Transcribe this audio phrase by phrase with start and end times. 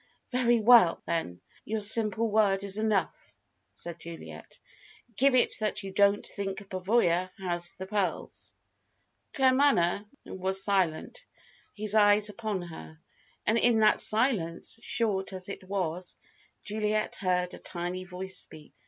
[0.31, 3.35] "Very well, then, your simple word is enough,"
[3.73, 4.57] said Juliet.
[5.15, 8.51] "Give it that you don't think Pavoya has the pearls."
[9.35, 11.23] Claremanagh was silent,
[11.75, 12.99] his eyes upon her.
[13.45, 16.17] And in that silence, short as it was,
[16.65, 18.73] Juliet heard a tiny voice speak.